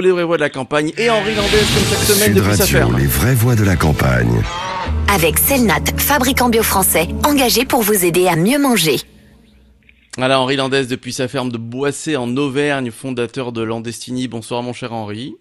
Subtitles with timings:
[0.00, 2.66] Les vraies voix de la campagne et Henri Landès comme chaque semaine Sud depuis sa
[2.66, 2.96] ferme.
[2.96, 4.42] les vraies voix de la campagne.
[5.14, 8.96] Avec Selnat, fabricant bio français, engagé pour vous aider à mieux manger.
[10.16, 14.26] Voilà Henri Landès depuis sa ferme de Boissé en Auvergne, fondateur de Landestini.
[14.26, 15.34] Bonsoir mon cher Henri.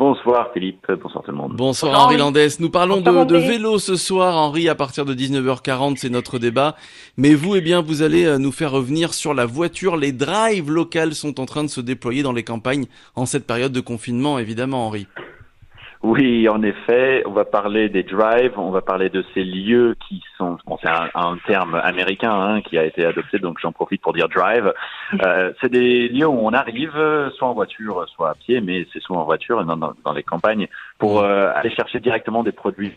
[0.00, 1.56] Bonsoir Philippe, bonsoir tout le monde.
[1.56, 2.16] Bonsoir Bonsoir, Henri.
[2.18, 2.60] Landès.
[2.60, 6.38] Nous parlons de, Bonsoir, de vélo ce soir Henri à partir de 19h40, c'est notre
[6.38, 6.76] débat.
[7.16, 9.96] Mais vous eh bien vous allez euh, nous faire revenir sur la voiture.
[9.96, 13.72] Les drives locales sont en train de se déployer dans les campagnes en cette période
[13.72, 15.08] de confinement évidemment Henri.
[16.02, 20.22] Oui, en effet, on va parler des drives, on va parler de ces lieux qui
[20.36, 24.00] sont, bon, c'est un, un terme américain hein, qui a été adopté, donc j'en profite
[24.00, 24.72] pour dire drive.
[25.24, 26.92] Euh, c'est des lieux où on arrive,
[27.34, 30.22] soit en voiture, soit à pied, mais c'est souvent en voiture dans, dans, dans les
[30.22, 32.96] campagnes, pour euh, aller chercher directement des produits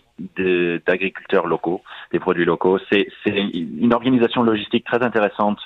[0.86, 2.80] d'agriculteurs locaux, des produits locaux.
[2.92, 5.60] C'est une organisation logistique très intéressante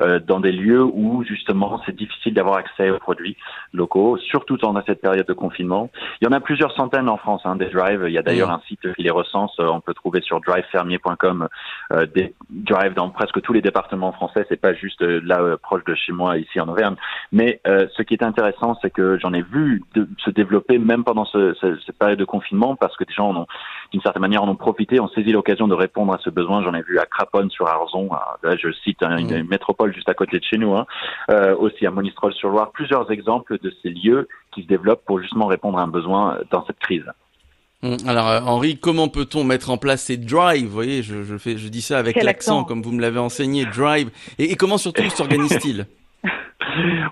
[0.00, 3.36] euh, dans des lieux où justement c'est difficile d'avoir accès aux produits
[3.72, 5.90] locaux, surtout dans cette période de confinement.
[6.20, 8.04] Il y en a plusieurs centaines en France, hein, des drives.
[8.06, 9.54] Il y a d'ailleurs un site qui les recense.
[9.60, 11.48] Euh, On peut trouver sur drivefermier.com
[11.92, 14.46] euh, des drives dans presque tous les départements français.
[14.48, 16.94] C'est pas juste euh, là euh, proche de chez moi ici en Auvergne.
[17.32, 21.04] Mais euh, ce qui est intéressant, c'est que j'en ai vu de- se développer même
[21.04, 23.46] pendant ce, ce- cette période de confinement parce que des gens en ont,
[23.92, 26.62] d'une certaine manière, en ont profité, ont saisi l'occasion de répondre à ce besoin.
[26.62, 28.10] J'en ai vu à Craponne sur Arzon.
[28.42, 30.74] Là, je cite hein, une, une métropole juste à côté de chez nous.
[30.74, 30.86] Hein,
[31.30, 32.70] euh, aussi à Monistrol-sur-Loire.
[32.72, 36.64] Plusieurs exemples de ces lieux qui se développent pour justement répondre à un besoin dans
[36.66, 37.04] cette crise.
[37.82, 40.66] Hum, Alors euh, Henri, comment peut-on mettre en place ces drives?
[40.66, 42.64] Vous voyez, je, je fais, je dis ça avec l'accent accent?
[42.64, 44.10] comme vous me l'avez enseigné, drive.
[44.38, 45.86] Et, et comment surtout s'organise-t-il?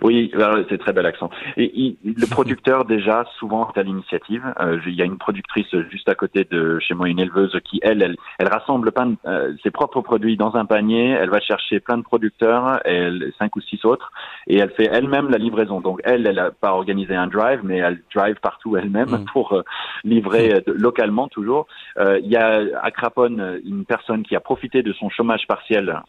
[0.02, 0.30] Oui,
[0.68, 1.30] c'est très bel accent.
[1.56, 4.42] Et il- le producteur déjà souvent est à l'initiative.
[4.60, 7.80] Euh, il y a une productrice juste à côté de chez moi, une éleveuse qui
[7.82, 11.10] elle, elle, elle rassemble plein de, euh, ses propres produits dans un panier.
[11.10, 14.12] Elle va chercher plein de producteurs, elle, cinq ou six autres,
[14.46, 15.80] et elle fait elle-même la livraison.
[15.80, 19.24] Donc elle, elle a pas organisé un drive, mais elle drive partout elle-même Mm.
[19.32, 19.62] pour euh,
[20.04, 21.66] livrer localement toujours.
[21.98, 26.00] Il y a à Craponne une personne qui a profité de son chômage partiel,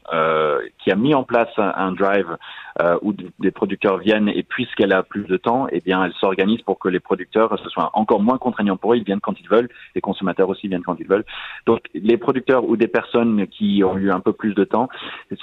[0.79, 2.37] qui a mis en place un, un drive
[2.81, 6.61] euh, où des producteurs viennent et puisqu'elle a plus de temps, eh bien, elle s'organise
[6.61, 9.49] pour que les producteurs, ce soit encore moins contraignant pour eux, ils viennent quand ils
[9.49, 11.25] veulent, les consommateurs aussi viennent quand ils veulent.
[11.65, 14.89] Donc, les producteurs ou des personnes qui ont eu un peu plus de temps,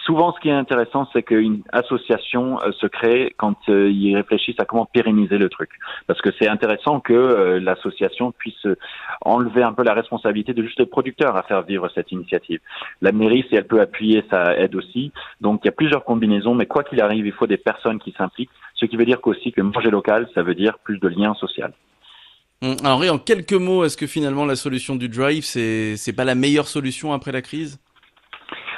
[0.05, 4.61] souvent, ce qui est intéressant, c'est qu'une association euh, se crée quand euh, ils réfléchissent
[4.61, 5.71] à comment pérenniser le truc,
[6.07, 8.67] parce que c'est intéressant que euh, l'association puisse
[9.23, 12.61] enlever un peu la responsabilité de juste les producteurs à faire vivre cette initiative.
[13.01, 15.13] La mairie, si elle peut appuyer, ça aide aussi.
[15.41, 18.15] Donc il y a plusieurs combinaisons, mais quoi qu'il arrive, il faut des personnes qui
[18.17, 21.35] s'impliquent, ce qui veut dire qu'aussi que manger local, ça veut dire plus de liens
[21.35, 21.67] sociaux.
[22.63, 26.25] Hum, Alors Henri, en quelques mots, est-ce que finalement la solution du drive, c'est pas
[26.25, 27.79] la meilleure solution après la crise?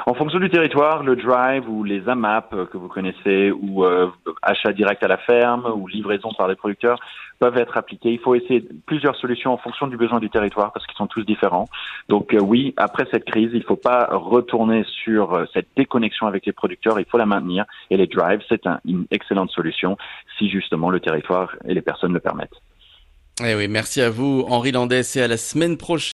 [0.08, 4.08] En fonction du territoire, le drive ou les AMAP euh, que vous connaissez, ou euh,
[4.40, 7.00] achat direct à la ferme, ou livraison par les producteurs,
[7.40, 8.12] peuvent être appliqués.
[8.12, 11.24] Il faut essayer plusieurs solutions en fonction du besoin du territoire parce qu'ils sont tous
[11.24, 11.68] différents.
[12.08, 16.28] Donc euh, oui, après cette crise, il ne faut pas retourner sur euh, cette déconnexion
[16.28, 17.64] avec les producteurs, il faut la maintenir.
[17.90, 19.98] Et les drives, c'est un- une excellente solution
[20.38, 22.62] si justement le territoire et les personnes le permettent.
[23.44, 26.12] Eh oui, merci à vous Henri Landès et à la semaine prochaine.